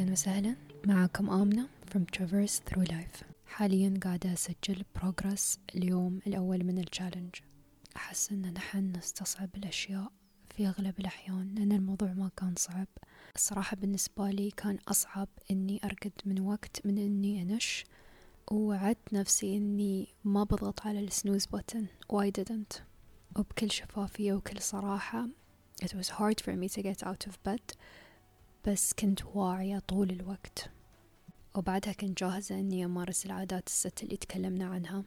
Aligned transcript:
أهلا 0.00 0.12
وسهلا. 0.12 0.56
معكم 0.86 1.30
آمنة 1.30 1.68
from 1.90 2.00
Traverse 2.16 2.60
Through 2.70 2.84
Life. 2.84 3.24
حاليا 3.46 4.00
قاعدة 4.04 4.32
أسجل 4.32 4.84
بروجرس 4.94 5.58
اليوم 5.74 6.20
الأول 6.26 6.64
من 6.64 6.78
التشالنج 6.78 7.34
أحس 7.96 8.32
أن 8.32 8.52
نحن 8.52 8.92
نستصعب 8.96 9.48
الأشياء 9.56 10.12
في 10.56 10.66
أغلب 10.68 11.00
الأحيان 11.00 11.54
لأن 11.54 11.72
الموضوع 11.72 12.12
ما 12.12 12.30
كان 12.36 12.54
صعب. 12.56 12.86
الصراحة 13.36 13.76
بالنسبة 13.76 14.30
لي 14.30 14.50
كان 14.50 14.78
أصعب 14.88 15.28
إني 15.50 15.80
أرقد 15.84 16.12
من 16.24 16.40
وقت 16.40 16.86
من 16.86 16.98
إني 16.98 17.42
أنش 17.42 17.84
ووعدت 18.50 19.12
نفسي 19.12 19.56
إني 19.56 20.08
ما 20.24 20.44
بضغط 20.44 20.86
على 20.86 21.00
السنوز 21.00 21.46
و 22.08 22.22
I 22.22 22.30
didn't? 22.38 22.80
وبكل 23.36 23.70
شفافية 23.70 24.32
وكل 24.32 24.60
صراحة 24.60 25.28
it 25.82 25.94
was 25.94 26.08
hard 26.10 26.40
for 26.40 26.52
me 26.56 26.68
to 26.68 26.82
get 26.82 27.02
out 27.02 27.26
of 27.26 27.42
bed. 27.42 27.72
بس 28.66 28.92
كنت 28.92 29.24
واعية 29.24 29.78
طول 29.78 30.10
الوقت. 30.10 30.70
وبعدها 31.54 31.92
كنت 31.92 32.18
جاهزة 32.18 32.58
إني 32.58 32.84
أمارس 32.84 33.26
العادات 33.26 33.66
الست 33.66 34.02
اللي 34.02 34.16
تكلمنا 34.16 34.66
عنها. 34.66 35.04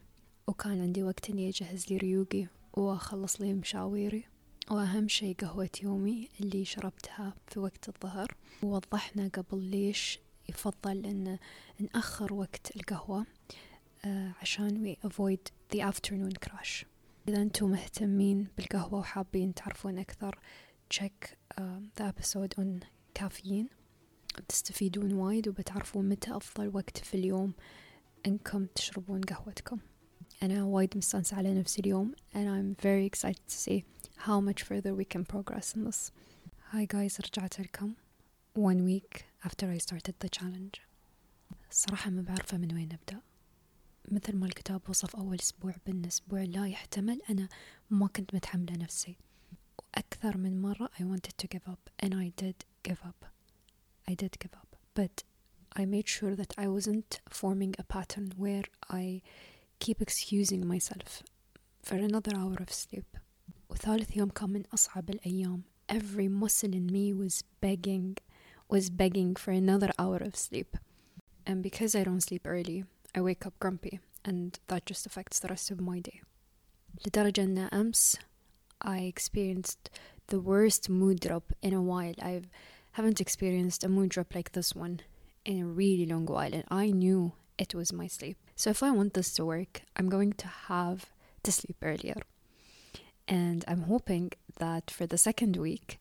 وكان 0.48 0.81
عندي 0.81 1.03
وقت 1.03 1.30
إني 1.30 1.49
أجهز 1.49 1.85
لي 1.89 1.97
ريوقي 1.97 2.47
وأخلص 2.73 3.41
لي 3.41 3.53
مشاويري. 3.53 4.23
وأهم 4.71 5.08
شي 5.08 5.34
قهوة 5.34 5.70
يومي 5.84 6.30
اللي 6.39 6.66
شربتها 6.66 7.34
في 7.47 7.59
وقت 7.59 7.89
الظهر. 7.89 8.35
ووضحنا 8.63 9.27
قبل 9.27 9.63
ليش 9.63 10.20
يفضل 10.49 11.05
إن 11.05 11.38
نأخر 11.80 12.33
وقت 12.33 12.75
القهوة 12.75 13.25
uh, 14.03 14.08
عشان 14.41 14.95
we 14.95 15.08
avoid 15.08 15.52
the 15.75 15.81
afternoon 15.81 16.49
crash. 16.49 16.85
إذا 17.27 17.41
أنتم 17.41 17.70
مهتمين 17.72 18.47
بالقهوة 18.58 18.99
وحابين 18.99 19.53
تعرفون 19.53 19.97
أكثر 19.97 20.39
check 20.94 21.38
uh, 21.58 21.61
the 21.95 22.03
episode 22.03 22.53
on 22.59 22.83
كافيين 23.13 23.70
بتستفيدون 24.38 25.13
وايد 25.13 25.48
وبتعرفون 25.48 26.09
متى 26.09 26.38
أفضل 26.38 26.67
وقت 26.76 26.98
في 26.98 27.13
اليوم 27.13 27.53
إنكم 28.26 28.66
تشربون 28.66 29.22
قهوتكم. 29.22 29.80
أنا 30.44 30.64
وايد 30.64 30.97
مستانسة 30.97 31.38
على 31.38 31.59
نفسي 31.59 31.81
اليوم 31.81 32.11
and 32.33 32.47
I'm 32.47 32.83
very 32.83 33.05
excited 33.05 33.47
to 33.47 33.55
see 33.55 33.83
how 34.17 34.39
much 34.39 34.64
further 34.64 34.94
we 34.94 35.05
can 35.05 35.25
progress 35.25 35.75
in 35.75 35.83
this. 35.86 36.11
Hi 36.72 36.86
guys 36.86 37.20
رجعت 37.22 37.59
لكم. 37.59 37.94
One 38.55 38.83
week 38.86 39.25
after 39.45 39.66
I 39.72 39.77
started 39.77 40.16
the 40.20 40.30
challenge. 40.30 40.81
الصراحة 41.72 42.09
ما 42.09 42.22
بعرفة 42.22 42.58
من 42.58 42.73
وين 42.73 42.89
أبدأ. 42.94 43.22
مثل 44.11 44.36
ما 44.36 44.45
الكتاب 44.45 44.81
وصف 44.89 45.16
أول 45.16 45.39
أسبوع 45.39 45.75
بالأسبوع 45.86 46.44
لا 46.44 46.67
يحتمل 46.67 47.22
أنا 47.30 47.50
ما 47.89 48.08
كنت 48.08 48.36
متحملة 48.36 48.73
نفسي. 48.77 49.17
وأكثر 49.92 50.36
من 50.36 50.62
مرة 50.62 50.88
I 50.98 51.05
wanted 51.05 51.36
to 51.38 51.47
give 51.47 51.69
up 51.69 51.91
and 51.98 52.14
I 52.14 52.33
did 52.36 52.64
give 52.83 53.00
up. 53.05 53.24
I 54.06 54.14
did 54.14 54.38
give 54.38 54.55
up, 54.55 54.77
but 54.94 55.24
I 55.77 55.84
made 55.84 56.08
sure 56.08 56.34
that 56.34 56.55
I 56.56 56.66
wasn't 56.66 57.20
forming 57.28 57.74
a 57.78 57.84
pattern 57.84 58.33
where 58.36 58.64
I 58.91 59.22
keep 59.78 60.00
excusing 60.00 60.66
myself 60.66 61.22
for 61.83 61.97
another 61.97 62.33
hour 62.36 62.56
of 62.61 62.72
sleep. 62.72 63.16
وثالث 63.70 64.16
يوم 64.16 64.30
كان 64.30 64.50
من 64.50 64.62
أصعب 64.74 65.11
الأيام. 65.11 65.62
Every 65.88 66.28
muscle 66.28 66.74
in 66.74 66.86
me 66.86 67.12
was 67.12 67.44
begging, 67.61 68.16
was 68.69 68.91
begging 68.91 69.34
for 69.36 69.52
another 69.52 69.91
hour 69.98 70.16
of 70.16 70.36
sleep. 70.36 70.77
And 71.47 71.62
because 71.62 71.94
I 71.94 72.05
don't 72.05 72.20
sleep 72.22 72.42
early, 72.47 72.84
I 73.14 73.20
wake 73.20 73.47
up 73.47 73.58
grumpy, 73.58 74.00
and 74.24 74.58
that 74.69 74.84
just 74.84 75.06
affects 75.06 75.38
the 75.38 75.48
rest 75.48 75.70
of 75.70 75.80
my 75.80 76.00
day. 76.00 76.20
لدرجة 77.06 77.42
أن 77.42 77.58
أمس 77.58 78.16
I 78.83 79.00
experienced 79.00 79.91
the 80.28 80.41
worst 80.41 80.88
mood 80.88 81.20
drop 81.20 81.52
in 81.62 81.72
a 81.74 81.83
while. 81.83 82.14
I've 82.20 82.48
haven't 82.92 83.20
experienced 83.20 83.84
a 83.84 83.88
mood 83.88 84.11
drop 84.11 84.34
like 84.34 84.52
this 84.52 84.74
one 84.74 85.00
in 85.44 85.62
a 85.62 85.66
really 85.66 86.06
long 86.06 86.27
while, 86.27 86.52
and 86.52 86.64
I 86.69 86.91
knew 86.91 87.33
it 87.56 87.74
was 87.74 87.92
my 87.92 88.08
sleep. 88.08 88.36
So 88.56 88.70
if 88.70 88.83
I 88.83 88.91
want 88.91 89.14
this 89.14 89.33
to 89.34 89.44
work, 89.44 89.83
I'm 89.97 90.08
going 90.08 90.33
to 90.33 90.48
have 90.48 91.06
to 91.44 91.52
sleep 91.52 91.77
earlier. 91.83 92.20
And 93.29 93.64
I'm 93.68 93.83
hoping 93.83 94.33
that 94.58 94.90
for 94.90 95.06
the 95.06 95.18
second 95.18 95.56
week 95.56 96.01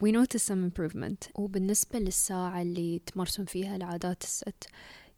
we 0.00 0.12
notice 0.12 0.42
some 0.44 0.62
improvement. 0.62 1.30
وبالنسبة 1.34 1.98
للساعة 1.98 2.62
اللي 2.62 3.00
تمارسون 3.06 3.44
فيها 3.46 3.76
العادات 3.76 4.22
الست 4.22 4.68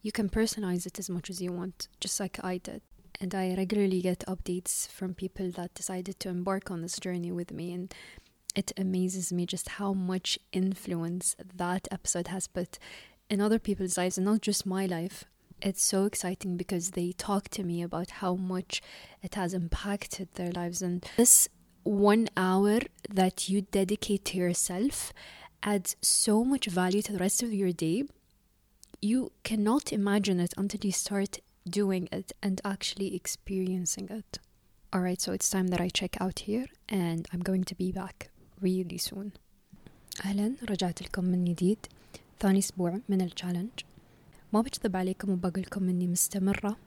you 0.03 0.13
can 0.13 0.29
personalize 0.29 0.87
it 0.87 0.99
as 0.99 1.11
much 1.11 1.29
as 1.29 1.41
you 1.43 1.53
want, 1.53 1.89
just 2.01 2.21
like 2.21 2.43
I 2.45 2.59
did. 2.59 2.83
And 3.22 3.34
I 3.34 3.56
regularly 3.56 4.02
get 4.02 4.24
updates 4.28 4.88
from 4.88 5.14
people 5.14 5.50
that 5.52 5.74
decided 5.74 6.20
to 6.22 6.30
embark 6.30 6.72
on 6.72 6.82
this 6.82 7.00
journey 7.00 7.32
with 7.32 7.52
me 7.52 7.74
and 7.74 7.94
it 8.56 8.72
amazes 8.78 9.34
me 9.34 9.46
just 9.46 9.70
how 9.70 9.94
much 9.94 10.38
influence 10.52 11.36
that 11.56 11.88
episode 11.92 12.28
has 12.28 12.48
put 12.48 12.78
in 13.30 13.42
other 13.42 13.60
people's 13.60 13.98
lives 13.98 14.18
and 14.18 14.26
not 14.26 14.42
just 14.42 14.66
my 14.66 14.86
life. 14.86 15.26
It's 15.62 15.84
so 15.84 16.06
exciting 16.06 16.58
because 16.58 16.92
they 16.92 17.14
talk 17.14 17.50
to 17.50 17.64
me 17.64 17.82
about 17.82 18.12
how 18.12 18.36
much 18.36 18.82
it 19.22 19.36
has 19.36 19.54
impacted 19.54 20.30
their 20.34 20.52
lives. 20.52 20.82
And 20.82 21.06
this 21.18 21.48
one 21.84 22.28
hour 22.36 22.80
that 23.10 23.50
you 23.50 23.62
dedicate 23.62 24.26
to 24.26 24.38
yourself 24.38 25.14
adds 25.64 25.96
so 26.02 26.44
much 26.44 26.68
value 26.68 27.02
to 27.02 27.14
the 27.14 27.20
rest 27.20 27.42
of 27.42 27.54
your 27.54 27.72
day. 27.72 28.04
You 29.02 29.32
cannot 29.44 29.92
imagine 29.92 30.40
it 30.40 30.54
until 30.58 30.82
you 30.84 30.92
start 30.92 31.40
doing 31.70 32.08
it 32.12 32.32
and 32.42 32.62
actually 32.64 33.16
experiencing 33.16 34.10
it. 34.10 34.40
Alright, 34.96 35.22
so 35.22 35.32
it's 35.34 35.50
time 35.50 35.68
that 35.68 35.82
I 35.82 35.90
check 35.90 36.22
out 36.22 36.40
here 36.40 36.68
and 36.90 37.28
I'm 37.32 37.40
going 37.40 37.64
to 37.64 37.76
be 37.76 37.92
back 37.92 38.30
really 38.62 38.98
soon. 38.98 39.32
أهلا 40.26 40.56
رجعت 40.70 41.02
لكم 41.02 41.26
من 41.26 41.46
جديد. 41.46 41.78
ثاني 42.40 42.60
أسبوع 42.60 43.00
من 43.10 43.22
التشالنج 43.22 43.70
ما 44.54 44.62
بكذب 44.62 44.96
عليكم 44.96 45.30
وبقولكم 45.32 45.90
إني 45.90 46.08
مستمرة 46.08 46.78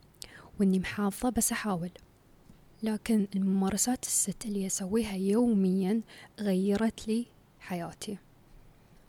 وإني 0.61 0.79
محافظة 0.79 1.31
بس 1.31 1.53
أحاول. 1.53 1.91
لكن 2.83 3.27
الممارسات 3.37 4.05
الست 4.05 4.47
اللي 4.47 4.67
أسويها 4.67 5.17
يوميا 5.17 6.01
غيرت 6.41 7.09
لي 7.09 7.27
حياتي. 7.61 8.19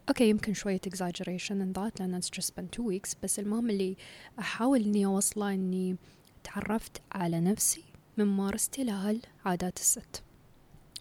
أوكي 0.09 0.29
يمكن 0.29 0.53
شوية 0.53 0.81
exaggeration 0.87 1.61
in 1.61 1.73
that 1.73 1.99
لأن 1.99 2.21
it's 2.21 2.29
just 2.29 2.55
been 2.55 2.67
two 2.77 2.83
weeks 2.83 3.15
بس 3.23 3.39
المهم 3.39 3.69
اللي 3.69 3.97
أحاول 4.39 4.83
إني 4.83 5.05
أوصله 5.05 5.53
إني 5.53 5.95
تعرفت 6.43 7.01
على 7.11 7.39
نفسي 7.39 7.83
من 8.17 8.25
ممارستي 8.25 8.83
لهالعادات 8.83 9.77
الست. 9.77 10.23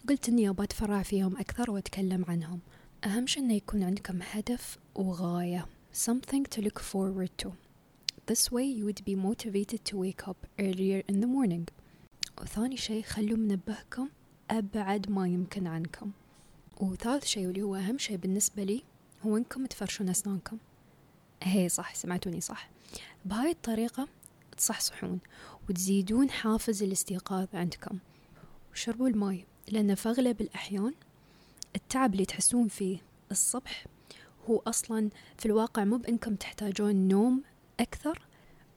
قلت 0.09 0.29
إني 0.29 0.49
أبغى 0.49 0.63
أتفرع 0.63 1.03
فيهم 1.03 1.37
أكثر 1.37 1.71
وأتكلم 1.71 2.25
عنهم. 2.27 2.59
أهم 3.05 3.27
شي 3.27 3.39
إنه 3.39 3.53
يكون 3.53 3.83
عندكم 3.83 4.19
هدف 4.21 4.77
وغاية 4.95 5.65
something 5.93 6.43
to 6.55 6.61
look 6.61 6.79
forward 6.79 7.31
to. 7.43 7.51
This 8.31 8.51
way 8.51 8.65
you 8.65 8.85
would 8.85 9.05
be 9.05 9.15
motivated 9.15 9.85
to 9.85 9.97
wake 9.97 10.27
up 10.27 10.37
earlier 10.59 11.01
in 11.09 11.21
the 11.21 11.27
morning. 11.27 11.65
وثاني 12.41 12.77
شي 12.77 13.03
خلوا 13.03 13.37
منبهكم 13.37 14.09
أبعد 14.51 15.11
ما 15.11 15.27
يمكن 15.27 15.67
عنكم. 15.67 16.11
وثالث 16.81 17.25
شي 17.25 17.47
واللي 17.47 17.61
هو 17.61 17.75
أهم 17.75 17.97
شي 17.97 18.17
بالنسبة 18.17 18.63
لي 18.63 18.83
هو 19.27 19.37
إنكم 19.37 19.65
تفرشون 19.65 20.09
أسنانكم؟ 20.09 20.57
هي 21.43 21.69
صح 21.69 21.95
سمعتوني 21.95 22.41
صح. 22.41 22.69
بهاي 23.25 23.51
الطريقة 23.51 24.07
تصحصحون 24.57 25.19
وتزيدون 25.69 26.29
حافز 26.29 26.83
الاستيقاظ 26.83 27.47
عندكم. 27.53 27.99
وشربوا 28.71 29.07
الماي 29.07 29.45
لأن 29.69 29.95
في 29.95 30.09
أغلب 30.09 30.41
الأحيان 30.41 30.93
التعب 31.75 32.13
اللي 32.13 32.25
تحسون 32.25 32.67
فيه 32.67 32.97
الصبح 33.31 33.85
هو 34.49 34.61
أصلا 34.67 35.09
في 35.37 35.45
الواقع 35.45 35.83
مو 35.83 35.97
بإنكم 35.97 36.35
تحتاجون 36.35 37.07
نوم 37.07 37.43
أكثر 37.79 38.21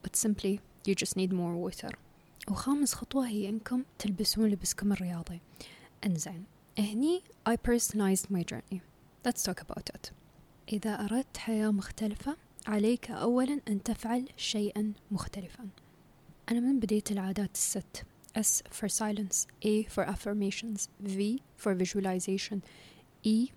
but 0.07 0.15
simply 0.15 0.59
you 0.87 0.95
just 0.95 1.15
need 1.17 1.31
more 1.31 1.55
water. 1.55 1.95
وخامس 2.47 2.93
خطوة 2.93 3.27
هي 3.27 3.49
إنكم 3.49 3.83
تلبسون 3.99 4.49
لبسكم 4.49 4.91
الرياضي. 4.91 5.39
إنزين 6.05 6.43
هني 6.79 7.21
I 7.49 7.55
personalized 7.55 8.25
my 8.31 8.43
journey. 8.43 8.81
Let's 9.25 9.43
talk 9.43 9.61
about 9.61 9.89
it. 9.95 10.11
إذا 10.73 11.05
أردت 11.05 11.37
حياة 11.37 11.71
مختلفة 11.71 12.37
عليك 12.67 13.11
أولا 13.11 13.59
أن 13.67 13.83
تفعل 13.83 14.29
شيئا 14.37 14.93
مختلفا. 15.11 15.67
أنا 16.51 16.59
من 16.59 16.79
بديت 16.79 17.11
العادات 17.11 17.55
الست. 17.55 18.05
S 18.37 18.63
for 18.71 18.87
silence, 18.87 19.47
A 19.65 19.83
for 19.93 20.03
affirmations, 20.05 20.87
V 21.01 21.41
for 21.57 21.73
visualization, 21.75 22.61
E 23.23 23.49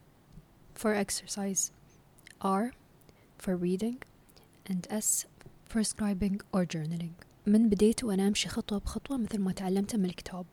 for 0.75 0.93
exercise, 1.05 1.71
R 2.43 2.73
for 3.39 3.55
reading, 3.57 3.99
and 4.71 4.83
S 4.91 5.27
for 5.71 5.83
scribing 5.83 6.37
or 6.53 6.65
journaling. 6.65 7.15
من 7.47 7.69
بديت 7.69 8.05
وأنا 8.05 8.29
أمشي 8.29 8.49
خطوة 8.49 8.79
بخطوة 8.79 9.17
مثل 9.17 9.39
ما 9.39 9.53
تعلمت 9.53 9.97
من 9.97 10.05
الكتاب. 10.05 10.47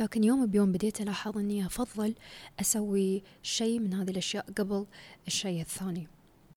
لكن 0.00 0.24
يوم 0.24 0.46
بيوم 0.46 0.72
بديت 0.72 1.00
ألاحظ 1.00 1.38
أني 1.38 1.66
أفضل 1.66 2.14
أسوي 2.60 3.22
شيء 3.42 3.78
من 3.78 3.94
هذه 3.94 4.10
الأشياء 4.10 4.46
قبل 4.58 4.86
الشيء 5.26 5.60
الثاني. 5.60 6.08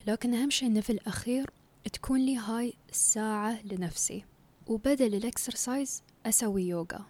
لكن 0.08 0.34
أهم 0.34 0.50
شيء 0.50 0.70
أنه 0.70 0.82
في 0.82 0.90
الأخير 0.90 1.50
تكون 1.94 2.20
لي 2.20 2.38
هاي 2.38 2.74
الساعة 2.90 3.66
لنفسي 3.66 4.26
وبدل 4.68 5.16
ال 5.16 5.25
exercise 5.25 6.04
أسوي 6.26 6.64
يوغا. 6.64 7.06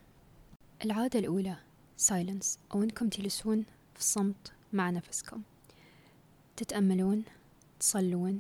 العادة 0.85 1.19
الأولى 1.19 1.55
silence 1.97 2.59
أو 2.73 2.83
أنكم 2.83 3.09
تجلسون 3.09 3.65
في 3.95 4.03
صمت 4.03 4.51
مع 4.73 4.89
نفسكم. 4.89 5.41
تتأملون 6.57 7.23
تصلون 7.79 8.39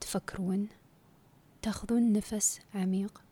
تفكرون 0.00 0.68
تأخذون 1.62 2.12
نفس 2.12 2.60
عميق 2.74 3.22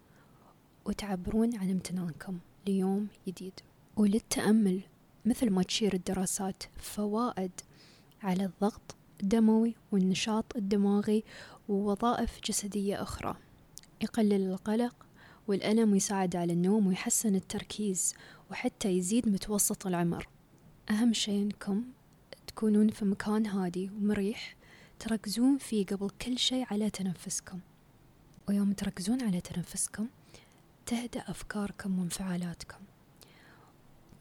وتعبرون 0.85 1.57
عن 1.57 1.71
امتنانكم 1.71 2.39
ليوم 2.67 3.09
جديد. 3.29 3.61
وللتأمل 3.97 4.81
مثل 5.25 5.51
ما 5.51 5.63
تشير 5.63 5.95
الدراسات 5.95 6.63
فوائد 6.77 7.51
على 8.23 8.45
الضغط 8.45 8.97
الدموي 9.23 9.75
والنشاط 9.93 10.57
الدماغي 10.57 11.25
ووظائف 11.69 12.41
جسدية 12.45 13.03
أخرى. 13.03 13.37
يقلل 14.03 14.51
القلق 14.51 15.07
والألم 15.49 15.93
ويساعد 15.93 16.37
على 16.37 16.53
النوم 16.53 16.87
ويحسن 16.87 17.35
التركيز 17.35 18.15
وحتى 18.51 18.89
يزيد 18.89 19.29
متوسط 19.29 19.87
العمر. 19.87 20.29
أهم 20.91 21.13
شيء 21.13 21.43
أنكم 21.43 21.85
تكونون 22.47 22.89
في 22.89 23.05
مكان 23.05 23.47
هادي 23.47 23.91
ومريح 23.91 24.57
تركزون 24.99 25.59
فيه 25.59 25.87
قبل 25.87 26.11
كل 26.11 26.39
شيء 26.39 26.67
على 26.71 26.91
تنفسكم. 26.91 27.61
ويوم 28.49 28.73
تركزون 28.73 29.23
على 29.23 29.41
تنفسكم 29.41 30.07
تهدأ 30.87 31.21
أفكاركم 31.21 31.99
وانفعالاتكم. 31.99 32.84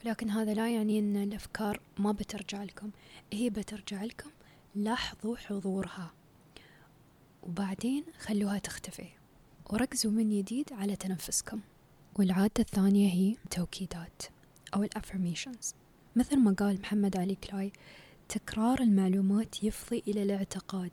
ولكن 0.06 0.30
هذا 0.30 0.54
لا 0.54 0.70
يعني 0.70 1.00
أن 1.00 1.24
الأفكار 1.24 1.80
ما 1.98 2.12
بترجع 2.12 2.64
لكم. 2.64 2.90
هي 3.34 3.50
بترجع 3.50 4.04
لكم. 4.04 4.30
لاحظوا 4.76 5.38
حضورها. 5.38 6.14
وبعدين 7.44 8.04
خلوها 8.20 8.60
تختفي. 8.60 9.08
وركزوا 9.70 10.12
من 10.12 10.30
جديد 10.30 10.74
على 10.74 10.96
تنفسكم. 10.96 11.60
والعادة 12.16 12.54
الثانية 12.60 13.14
هي 13.14 13.36
توكيدات 13.50 14.24
أو 14.74 14.84
ال 14.84 14.90
affirmations. 14.90 15.76
مثل 16.16 16.38
ما 16.40 16.52
قال 16.52 16.82
محمد 16.82 17.18
علي 17.18 17.36
كلاي 17.36 17.72
تكرار 18.30 18.82
المعلومات 18.82 19.64
يفضي 19.64 20.04
إلى 20.08 20.24
الاعتقاد. 20.24 20.92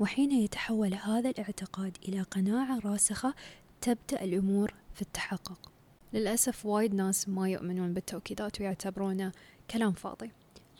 وحين 0.00 0.32
يتحول 0.32 0.94
هذا 0.94 1.30
الاعتقاد 1.30 1.96
إلى 2.08 2.22
قناعة 2.22 2.78
راسخة 2.78 3.34
تبدأ 3.80 4.24
الأمور 4.24 4.74
في 4.94 5.02
التحقق. 5.02 5.72
للأسف 6.12 6.66
وايد 6.66 6.94
ناس 6.94 7.28
ما 7.28 7.48
يؤمنون 7.48 7.94
بالتوكيدات 7.94 8.60
ويعتبرونه 8.60 9.32
كلام 9.70 9.92
فاضي. 9.92 10.30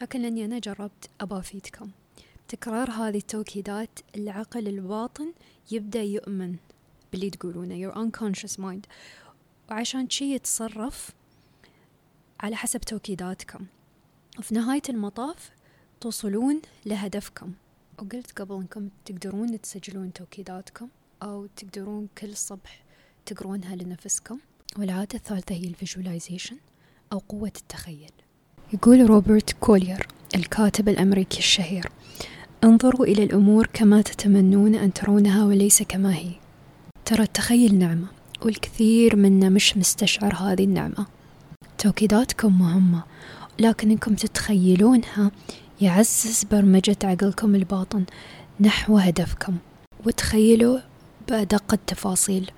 لكن 0.03 0.23
لأني 0.23 0.45
أنا 0.45 0.59
جربت 0.59 1.11
أبا 1.21 1.39
أفيدكم 1.39 1.91
تكرار 2.49 2.91
هذه 2.91 3.17
التوكيدات 3.17 3.99
العقل 4.15 4.69
الباطن 4.69 5.33
يبدأ 5.71 6.03
يؤمن 6.03 6.57
باللي 7.13 7.31
تقولونه. 7.31 7.75
Your 7.75 7.95
unconscious 7.95 8.59
mind. 8.59 8.87
وعشان 9.71 10.11
شي 10.11 10.35
يتصرف 10.35 11.11
على 12.41 12.57
حسب 12.57 12.81
توكيداتكم. 12.81 13.67
وفي 14.39 14.55
نهاية 14.55 14.83
المطاف 14.89 15.51
توصلون 16.01 16.63
لهدفكم. 16.87 17.53
وقلت 17.99 18.39
قبل 18.41 18.55
إنكم 18.55 18.89
تقدرون 19.05 19.61
تسجلون 19.61 20.13
توكيداتكم 20.13 20.89
أو 21.23 21.47
تقدرون 21.47 22.09
كل 22.19 22.37
صبح 22.37 22.85
تقرونها 23.27 23.77
لنفسكم. 23.77 24.39
والعادة 24.79 25.15
الثالثة 25.15 25.55
هي 25.55 25.65
ال 25.65 25.71
visualization 25.71 26.56
أو 27.13 27.19
قوة 27.19 27.53
التخيل. 27.57 28.11
يقول 28.73 29.11
روبرت 29.11 29.53
كولير 29.61 30.07
الكاتب 30.35 30.89
الأمريكي 30.89 31.39
الشهير 31.39 31.89
انظروا 32.65 33.07
إلى 33.07 33.23
الأمور 33.23 33.69
كما 33.73 34.03
تتمنون 34.03 34.75
أن 34.75 34.93
ترونها 34.93 35.45
وليس 35.45 35.83
كما 35.83 36.15
هي. 36.15 36.31
ترى 37.05 37.23
التخيل 37.23 37.75
نعمة 37.75 38.07
والكثير 38.43 39.17
منا 39.17 39.49
مش 39.49 39.77
مستشعر 39.77 40.35
هذه 40.35 40.65
النعمة. 40.65 41.07
توكيداتكم 41.79 42.59
مهمة 42.59 43.03
لكن 43.59 43.91
إنكم 43.91 44.15
تتخيلونها 44.15 45.31
يعزز 45.81 46.45
برمجة 46.45 46.97
عقلكم 47.05 47.55
الباطن 47.55 48.05
نحو 48.61 48.99
هدفكم. 48.99 49.57
وتخيلوا 50.07 50.79
بأدق 51.29 51.73
التفاصيل 51.73 52.51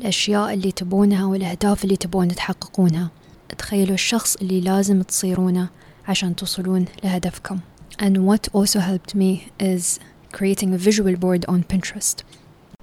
الأشياء 0.00 0.54
اللي 0.54 0.72
تبونها 0.72 1.24
والأهداف 1.24 1.84
اللي 1.84 1.96
تبون 1.96 2.28
تحققونها 2.28 3.10
تخيلوا 3.58 3.94
الشخص 3.94 4.36
اللي 4.36 4.60
لازم 4.60 5.02
تصيرونه 5.02 5.68
عشان 6.08 6.36
توصلون 6.36 6.84
لهدفكم 7.04 7.58
and 8.02 8.16
what 8.16 8.48
also 8.60 8.80
helped 8.80 9.14
me 9.14 9.48
is 9.62 9.98
creating 10.36 10.74
a 10.74 10.78
visual 10.78 11.16
board 11.16 11.44
on 11.48 11.62
Pinterest 11.72 12.22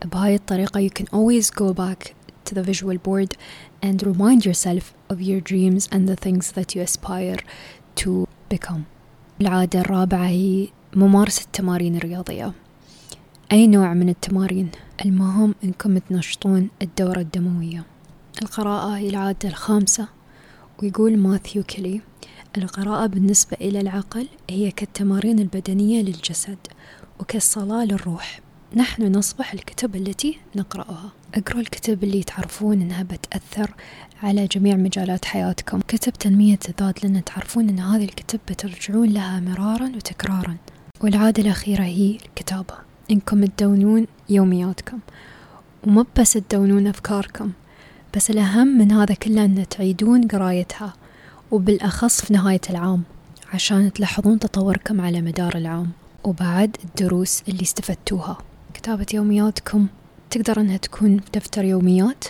بهاي 0.05 0.35
الطريقة 0.35 0.87
you 0.87 0.91
can 0.99 1.05
always 1.05 1.49
go 1.49 1.73
back 1.73 2.13
to 2.49 2.55
the 2.55 2.63
visual 2.63 2.97
board 2.97 3.35
and 3.85 4.03
remind 4.03 4.45
yourself 4.45 4.93
of 5.13 5.21
your 5.21 5.41
dreams 5.51 5.87
and 5.91 6.07
the 6.09 6.15
things 6.15 6.51
that 6.51 6.75
you 6.75 6.81
aspire 6.81 7.39
to 8.03 8.27
become 8.53 8.81
العادة 9.41 9.79
الرابعة 9.79 10.27
هي 10.27 10.67
ممارسة 10.95 11.41
التمارين 11.41 11.95
الرياضية 11.95 12.53
أي 13.51 13.67
نوع 13.67 13.93
من 13.93 14.09
التمارين؟ 14.09 14.69
المهم 15.05 15.55
أنكم 15.63 15.97
تنشطون 15.97 16.69
الدورة 16.81 17.19
الدموية. 17.19 17.83
القراءة 18.41 18.97
هي 18.97 19.09
العادة 19.09 19.49
الخامسة 19.49 20.07
ويقول 20.83 21.17
ماثيو 21.17 21.63
كيلي 21.63 22.01
القراءة 22.57 23.05
بالنسبة 23.05 23.57
إلى 23.61 23.81
العقل 23.81 24.27
هي 24.49 24.71
كالتمارين 24.71 25.39
البدنية 25.39 26.01
للجسد 26.01 26.57
وكالصلاة 27.19 27.85
للروح. 27.85 28.39
نحن 28.75 29.15
نصبح 29.15 29.53
الكتب 29.53 29.95
التي 29.95 30.37
نقرأها. 30.55 31.11
اقرأوا 31.35 31.61
الكتب 31.61 32.03
اللي 32.03 32.23
تعرفون 32.23 32.81
إنها 32.81 33.03
بتأثر 33.03 33.73
على 34.23 34.47
جميع 34.47 34.75
مجالات 34.75 35.25
حياتكم. 35.25 35.79
كتب 35.87 36.13
تنمية 36.13 36.59
الذات 36.69 37.03
لأن 37.03 37.23
تعرفون 37.23 37.69
إن 37.69 37.79
هذه 37.79 38.03
الكتب 38.03 38.39
بترجعون 38.49 39.09
لها 39.09 39.39
مرارا 39.39 39.91
وتكرارا. 39.95 40.57
والعادة 41.01 41.43
الأخيرة 41.43 41.83
هي 41.83 42.17
الكتابة. 42.25 42.90
إنكم 43.11 43.45
تدونون 43.45 44.07
يومياتكم 44.29 44.99
ومو 45.87 46.05
بس 46.19 46.33
تدونون 46.33 46.87
أفكاركم 46.87 47.51
بس 48.15 48.29
الأهم 48.29 48.67
من 48.67 48.91
هذا 48.91 49.15
كله 49.15 49.45
أن 49.45 49.65
تعيدون 49.69 50.27
قرايتها 50.27 50.93
وبالأخص 51.51 52.21
في 52.21 52.33
نهاية 52.33 52.61
العام 52.69 53.03
عشان 53.53 53.93
تلاحظون 53.93 54.39
تطوركم 54.39 55.01
على 55.01 55.21
مدار 55.21 55.55
العام. 55.55 55.91
وبعد 56.23 56.77
الدروس 56.83 57.43
اللي 57.47 57.61
استفدتوها. 57.61 58.37
كتابة 58.73 59.05
يومياتكم 59.13 59.87
تقدر 60.29 60.61
أنها 60.61 60.77
تكون 60.77 61.19
في 61.19 61.31
دفتر 61.33 61.65
يوميات 61.65 62.23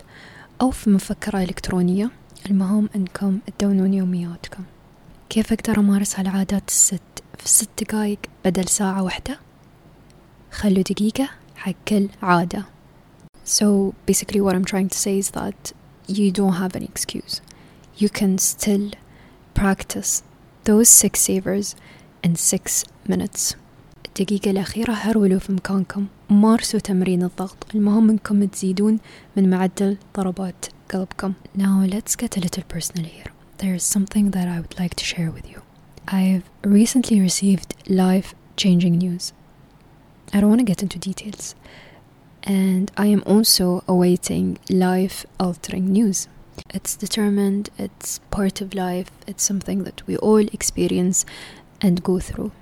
أو 0.62 0.72
في 0.72 0.90
مفكرة 0.90 1.44
إلكترونية. 1.44 2.12
المهم 2.50 2.90
أنكم 2.96 3.40
تدونون 3.60 3.94
يومياتكم. 3.94 4.64
كيف 5.30 5.54
أقدر 5.54 5.80
أمارس 5.80 6.20
هالعادات 6.20 6.68
الست؟ 6.68 7.02
في 7.38 7.50
ست 7.50 7.84
دقايق 7.84 8.20
بدل 8.46 8.68
ساعة 8.68 9.04
واحدة. 9.04 9.40
خلوا 10.51 10.83
دقيقة 10.83 11.29
حق 11.57 11.75
كل 11.89 12.09
عادة 12.23 12.65
So 13.45 13.95
basically 14.07 14.41
what 14.41 14.55
I'm 14.57 14.65
trying 14.65 14.89
to 14.89 14.99
say 14.99 15.19
is 15.19 15.31
that 15.31 15.73
you 16.09 16.33
don't 16.33 16.55
have 16.55 16.75
any 16.75 16.87
excuse. 16.87 17.41
You 17.97 18.09
can 18.09 18.39
still 18.39 18.91
practice 19.55 20.23
those 20.65 20.89
six 20.89 21.21
savers 21.21 21.77
in 22.25 22.35
six 22.35 22.85
minutes. 23.09 23.55
الدقيقة 24.07 24.51
الأخيرة 24.51 24.93
هرولوا 24.93 25.39
في 25.39 25.53
مكانكم 25.53 26.07
مارسوا 26.31 26.81
تمرين 26.81 27.23
الضغط 27.23 27.75
المهم 27.75 28.11
انكم 28.11 28.45
تزيدون 28.45 28.99
من 29.37 29.51
معدل 29.51 29.97
ضربات 30.17 30.67
قلبكم 30.93 31.33
Now 31.59 31.87
let's 31.95 32.17
get 32.17 32.37
a 32.37 32.41
little 32.41 32.65
personal 32.75 33.05
here 33.05 33.33
There 33.59 33.75
is 33.75 33.83
something 33.83 34.31
that 34.31 34.49
I 34.49 34.61
would 34.61 34.79
like 34.81 34.95
to 34.95 35.05
share 35.05 35.31
with 35.31 35.47
you 35.53 35.61
I've 36.09 36.45
recently 36.65 37.21
received 37.21 37.75
life 37.89 38.35
changing 38.57 38.95
news 39.05 39.33
I 40.33 40.41
don't 40.41 40.49
want 40.49 40.61
to 40.61 40.65
get 40.65 40.83
into 40.83 40.99
details 40.99 41.55
and 42.43 42.91
I 42.97 43.07
am 43.07 43.23
also 43.27 43.83
awaiting 43.89 44.59
life 44.69 45.27
altering 45.39 45.87
news 45.93 46.29
it's 46.71 46.97
determined, 46.97 47.71
it's 47.79 48.19
part 48.31 48.61
of 48.61 48.75
life, 48.75 49.11
it's 49.27 49.45
something 49.45 49.85
that 49.85 50.07
we 50.07 50.17
all 50.19 50.47
experience 50.49 51.25
and 51.81 52.03
go 52.03 52.19
through. 52.19 52.53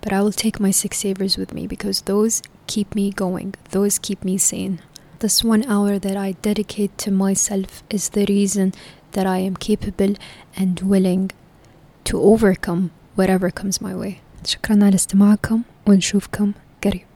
But 0.00 0.12
I 0.12 0.22
will 0.22 0.32
take 0.32 0.60
my 0.60 0.70
six 0.70 0.98
savers 0.98 1.36
with 1.36 1.54
me 1.54 1.66
because 1.66 2.02
those 2.02 2.42
keep 2.66 2.94
me 2.94 3.10
going, 3.10 3.54
those 3.70 3.98
keep 3.98 4.24
me 4.24 4.38
sane. 4.38 4.80
This 5.20 5.42
one 5.42 5.64
hour 5.64 5.98
that 5.98 6.16
I 6.16 6.32
dedicate 6.32 6.98
to 6.98 7.10
myself 7.10 7.82
is 7.88 8.10
the 8.10 8.26
reason 8.26 8.74
that 9.12 9.26
I 9.26 9.38
am 9.38 9.56
capable 9.56 10.14
and 10.56 10.80
willing 10.80 11.30
to 12.04 12.20
overcome 12.20 12.90
whatever 13.14 13.50
comes 13.50 13.80
my 13.80 13.94
way. 13.94 14.20
شكرا 14.46 14.84
على 14.84 14.94
استماعكم 14.94 15.62
ونشوفكم 15.86 16.52
قريب 16.84 17.06